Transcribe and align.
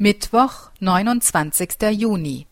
Mittwoch, 0.00 0.70
neunundzwanzigster 0.78 1.90
Juni. 1.90 2.46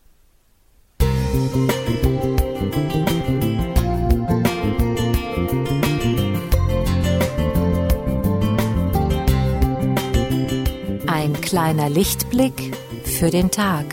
Ein 11.07 11.39
kleiner 11.39 11.89
Lichtblick 11.89 12.75
für 13.05 13.31
den 13.31 13.49
Tag. 13.49 13.85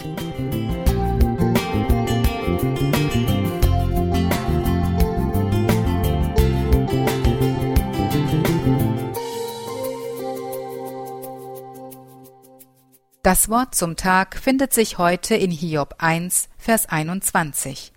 Das 13.25 13.49
Wort 13.49 13.75
zum 13.75 13.97
Tag 13.97 14.37
findet 14.37 14.75
sich 14.75 14.99
heute 14.99 15.35
in 15.35 15.51
Hiob 15.51 15.95
1, 15.97 16.51
Vers 16.59 16.85
21, 16.85 17.91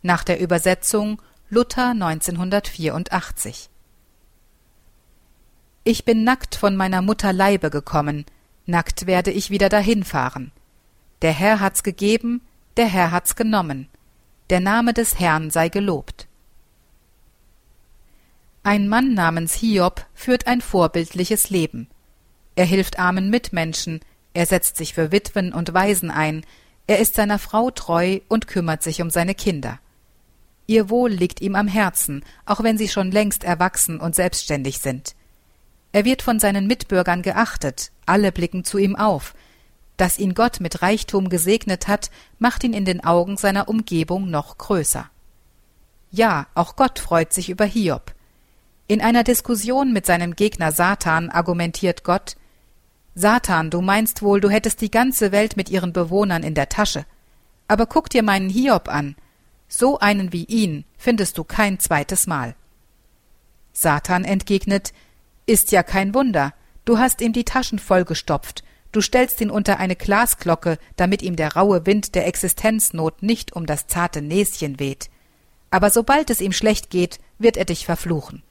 nach 0.00 0.24
der 0.24 0.40
Übersetzung 0.40 1.20
Luther 1.50 1.90
1984. 1.90 3.68
Ich 5.84 6.06
bin 6.06 6.24
nackt 6.24 6.54
von 6.54 6.76
meiner 6.76 7.02
Mutter 7.02 7.34
Leibe 7.34 7.68
gekommen, 7.68 8.24
nackt 8.64 9.06
werde 9.06 9.30
ich 9.30 9.50
wieder 9.50 9.68
dahinfahren. 9.68 10.50
Der 11.20 11.32
Herr 11.32 11.60
hat's 11.60 11.82
gegeben, 11.82 12.40
der 12.78 12.86
Herr 12.86 13.10
hat's 13.10 13.36
genommen. 13.36 13.86
Der 14.48 14.60
Name 14.60 14.94
des 14.94 15.20
Herrn 15.20 15.50
sei 15.50 15.68
gelobt. 15.68 16.26
Ein 18.62 18.88
Mann 18.88 19.12
namens 19.12 19.52
Hiob 19.52 20.06
führt 20.14 20.46
ein 20.46 20.62
vorbildliches 20.62 21.50
Leben. 21.50 21.86
Er 22.56 22.64
hilft 22.64 22.98
armen 22.98 23.28
Mitmenschen, 23.28 24.00
er 24.32 24.46
setzt 24.46 24.76
sich 24.76 24.94
für 24.94 25.12
Witwen 25.12 25.52
und 25.52 25.74
Waisen 25.74 26.10
ein, 26.10 26.44
er 26.86 26.98
ist 26.98 27.14
seiner 27.14 27.38
Frau 27.38 27.70
treu 27.70 28.20
und 28.28 28.46
kümmert 28.46 28.82
sich 28.82 29.00
um 29.02 29.10
seine 29.10 29.34
Kinder. 29.34 29.78
Ihr 30.66 30.88
Wohl 30.88 31.10
liegt 31.10 31.40
ihm 31.40 31.56
am 31.56 31.68
Herzen, 31.68 32.24
auch 32.46 32.62
wenn 32.62 32.78
sie 32.78 32.88
schon 32.88 33.10
längst 33.10 33.44
erwachsen 33.44 34.00
und 34.00 34.14
selbstständig 34.14 34.78
sind. 34.78 35.14
Er 35.92 36.04
wird 36.04 36.22
von 36.22 36.38
seinen 36.38 36.66
Mitbürgern 36.66 37.22
geachtet, 37.22 37.90
alle 38.06 38.30
blicken 38.30 38.64
zu 38.64 38.78
ihm 38.78 38.94
auf. 38.94 39.34
Dass 39.96 40.18
ihn 40.18 40.34
Gott 40.34 40.60
mit 40.60 40.82
Reichtum 40.82 41.28
gesegnet 41.28 41.88
hat, 41.88 42.10
macht 42.38 42.62
ihn 42.64 42.72
in 42.72 42.84
den 42.84 43.04
Augen 43.04 43.36
seiner 43.36 43.68
Umgebung 43.68 44.30
noch 44.30 44.58
größer. 44.58 45.10
Ja, 46.10 46.46
auch 46.54 46.76
Gott 46.76 46.98
freut 46.98 47.32
sich 47.32 47.50
über 47.50 47.64
Hiob. 47.64 48.14
In 48.86 49.00
einer 49.00 49.24
Diskussion 49.24 49.92
mit 49.92 50.06
seinem 50.06 50.34
Gegner 50.34 50.72
Satan 50.72 51.30
argumentiert 51.30 52.02
Gott, 52.02 52.36
Satan, 53.14 53.70
du 53.70 53.80
meinst 53.80 54.22
wohl, 54.22 54.40
du 54.40 54.48
hättest 54.48 54.80
die 54.80 54.90
ganze 54.90 55.32
Welt 55.32 55.56
mit 55.56 55.68
ihren 55.68 55.92
Bewohnern 55.92 56.42
in 56.42 56.54
der 56.54 56.68
Tasche. 56.68 57.04
Aber 57.68 57.86
guck 57.86 58.08
dir 58.08 58.22
meinen 58.22 58.48
Hiob 58.48 58.88
an. 58.88 59.16
So 59.68 59.98
einen 59.98 60.32
wie 60.32 60.44
ihn 60.44 60.84
findest 60.96 61.38
du 61.38 61.44
kein 61.44 61.78
zweites 61.78 62.26
Mal. 62.26 62.54
Satan 63.72 64.24
entgegnet, 64.24 64.92
ist 65.46 65.72
ja 65.72 65.82
kein 65.82 66.14
Wunder. 66.14 66.54
Du 66.84 66.98
hast 66.98 67.20
ihm 67.20 67.32
die 67.32 67.44
Taschen 67.44 67.78
vollgestopft. 67.78 68.64
Du 68.92 69.00
stellst 69.00 69.40
ihn 69.40 69.50
unter 69.50 69.78
eine 69.78 69.94
Glasglocke, 69.94 70.78
damit 70.96 71.22
ihm 71.22 71.36
der 71.36 71.54
raue 71.54 71.86
Wind 71.86 72.14
der 72.14 72.26
Existenznot 72.26 73.22
nicht 73.22 73.52
um 73.52 73.66
das 73.66 73.86
zarte 73.86 74.22
Näschen 74.22 74.80
weht. 74.80 75.10
Aber 75.70 75.90
sobald 75.90 76.30
es 76.30 76.40
ihm 76.40 76.52
schlecht 76.52 76.90
geht, 76.90 77.20
wird 77.38 77.56
er 77.56 77.64
dich 77.64 77.86
verfluchen. 77.86 78.42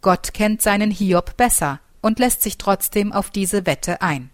Gott 0.00 0.32
kennt 0.32 0.62
seinen 0.62 0.90
Hiob 0.90 1.36
besser 1.36 1.80
und 2.02 2.18
lässt 2.18 2.42
sich 2.42 2.58
trotzdem 2.58 3.12
auf 3.12 3.30
diese 3.30 3.64
Wette 3.64 4.02
ein. 4.02 4.28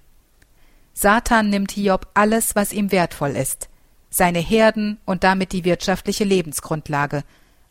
Satan 0.95 1.49
nimmt 1.49 1.71
Hiob 1.71 2.09
alles, 2.15 2.57
was 2.57 2.73
ihm 2.73 2.91
wertvoll 2.91 3.37
ist, 3.37 3.69
seine 4.11 4.41
Herden 4.41 4.99
und 5.05 5.23
damit 5.23 5.53
die 5.53 5.65
wirtschaftliche 5.65 6.25
Lebensgrundlage, 6.25 7.23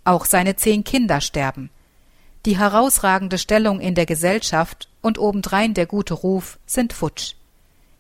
auch 0.06 0.24
seine 0.26 0.56
zehn 0.56 0.86
Kinder 0.86 1.20
sterben. 1.20 1.70
Die 2.46 2.58
herausragende 2.58 3.38
Stellung 3.38 3.82
in 3.82 3.96
der 3.96 4.06
Gesellschaft 4.06 4.88
und 5.02 5.18
obendrein 5.18 5.74
der 5.74 5.86
gute 5.86 6.14
Ruf 6.14 6.60
sind 6.66 6.94
futsch. 6.94 7.34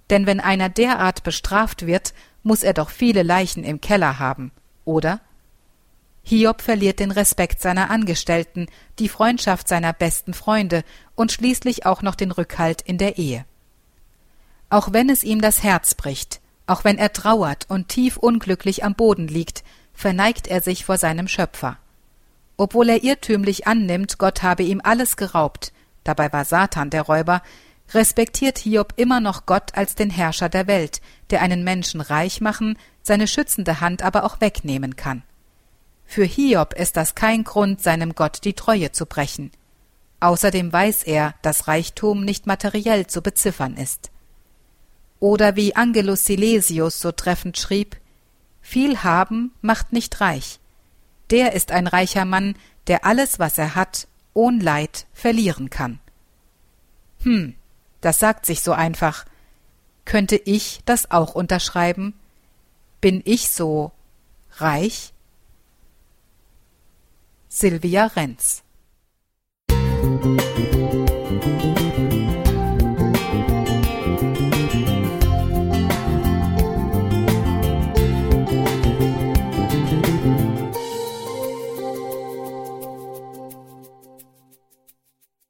Denn 0.09 0.25
wenn 0.25 0.39
einer 0.39 0.69
derart 0.69 1.23
bestraft 1.23 1.85
wird, 1.85 2.13
muss 2.43 2.63
er 2.63 2.73
doch 2.73 2.89
viele 2.89 3.23
Leichen 3.23 3.65
im 3.65 3.81
Keller 3.81 4.19
haben, 4.19 4.51
oder? 4.85 5.19
Hiob 6.29 6.61
verliert 6.61 6.99
den 6.99 7.11
Respekt 7.11 7.61
seiner 7.61 7.89
Angestellten, 7.89 8.67
die 8.99 9.07
Freundschaft 9.07 9.69
seiner 9.69 9.93
besten 9.93 10.33
Freunde 10.33 10.83
und 11.15 11.31
schließlich 11.31 11.85
auch 11.85 12.01
noch 12.01 12.15
den 12.15 12.31
Rückhalt 12.31 12.81
in 12.81 12.97
der 12.97 13.17
Ehe. 13.17 13.45
Auch 14.69 14.91
wenn 14.91 15.09
es 15.09 15.23
ihm 15.23 15.39
das 15.39 15.63
Herz 15.63 15.95
bricht, 15.95 16.41
auch 16.65 16.83
wenn 16.83 16.97
er 16.97 17.13
trauert 17.13 17.67
und 17.69 17.87
tief 17.87 18.17
unglücklich 18.17 18.83
am 18.83 18.93
Boden 18.93 19.29
liegt, 19.29 19.63
verneigt 19.93 20.47
er 20.47 20.61
sich 20.61 20.83
vor 20.83 20.97
seinem 20.97 21.29
Schöpfer. 21.29 21.77
Obwohl 22.57 22.89
er 22.89 23.05
irrtümlich 23.05 23.65
annimmt, 23.65 24.17
Gott 24.17 24.43
habe 24.43 24.63
ihm 24.63 24.81
alles 24.83 25.15
geraubt, 25.15 25.71
dabei 26.03 26.33
war 26.33 26.43
Satan 26.43 26.89
der 26.89 27.03
Räuber, 27.03 27.41
respektiert 27.93 28.57
Hiob 28.57 28.91
immer 28.97 29.21
noch 29.21 29.45
Gott 29.45 29.77
als 29.77 29.95
den 29.95 30.09
Herrscher 30.09 30.49
der 30.49 30.67
Welt, 30.67 30.99
der 31.29 31.41
einen 31.41 31.63
Menschen 31.63 32.01
reich 32.01 32.41
machen, 32.41 32.77
seine 33.01 33.27
schützende 33.27 33.79
Hand 33.79 34.01
aber 34.01 34.25
auch 34.25 34.41
wegnehmen 34.41 34.97
kann. 34.97 35.23
Für 36.09 36.23
Hiob 36.23 36.73
ist 36.73 36.95
das 36.95 37.13
kein 37.13 37.43
Grund, 37.43 37.83
seinem 37.83 38.15
Gott 38.15 38.39
die 38.45 38.53
Treue 38.53 38.91
zu 38.93 39.05
brechen. 39.05 39.51
Außerdem 40.21 40.73
weiß 40.73 41.03
er, 41.03 41.35
dass 41.43 41.67
Reichtum 41.67 42.23
nicht 42.23 42.47
materiell 42.47 43.05
zu 43.05 43.21
beziffern 43.21 43.75
ist. 43.75 44.09
Oder 45.19 45.55
wie 45.55 45.75
Angelus 45.75 46.25
Silesius 46.25 46.99
so 46.99 47.11
treffend 47.11 47.57
schrieb, 47.57 47.97
viel 48.61 49.03
haben 49.03 49.53
macht 49.61 49.93
nicht 49.93 50.19
reich. 50.21 50.59
Der 51.29 51.53
ist 51.53 51.71
ein 51.71 51.87
reicher 51.87 52.25
Mann, 52.25 52.55
der 52.87 53.05
alles, 53.05 53.37
was 53.37 53.57
er 53.57 53.75
hat, 53.75 54.07
ohn 54.33 54.59
Leid 54.59 55.07
verlieren 55.13 55.69
kann. 55.69 55.99
Hm, 57.23 57.55
das 58.01 58.19
sagt 58.19 58.45
sich 58.45 58.61
so 58.61 58.71
einfach. 58.71 59.25
Könnte 60.05 60.37
ich 60.37 60.79
das 60.85 61.11
auch 61.11 61.35
unterschreiben? 61.35 62.13
Bin 63.01 63.21
ich 63.25 63.49
so 63.49 63.91
reich? 64.57 65.11
Silvia 67.59 68.07
Renz 68.07 68.63